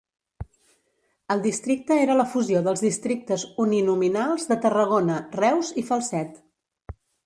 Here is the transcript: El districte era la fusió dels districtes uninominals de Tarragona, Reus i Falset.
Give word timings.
El 1.35 1.43
districte 1.43 1.99
era 2.07 2.15
la 2.21 2.25
fusió 2.33 2.63
dels 2.69 2.83
districtes 2.87 3.47
uninominals 3.67 4.53
de 4.53 4.61
Tarragona, 4.67 5.23
Reus 5.41 5.75
i 5.85 5.89
Falset. 5.93 6.47